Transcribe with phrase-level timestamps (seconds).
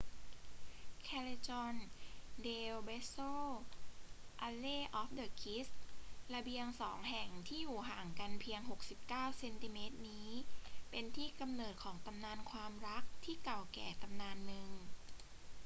[1.07, 1.75] callejon
[2.43, 3.31] del beso
[4.47, 5.71] alley of the kiss
[6.33, 8.61] ระเบียงสองแห่งที่อยู่ห่างกันเพียง
[8.99, 10.29] 69 เซนติเมตรนี้
[10.91, 14.69] เป็นที่กำเนิดของตำนานความรักที่เก่าแก่ตำนานหนึ่ง